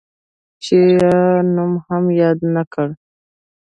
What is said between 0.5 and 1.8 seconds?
چا نوم